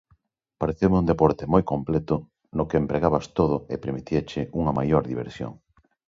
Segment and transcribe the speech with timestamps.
[0.61, 2.15] Pareceume un deporte moi completo
[2.55, 5.51] no que empregabas todo e permitíache unha maior diversión.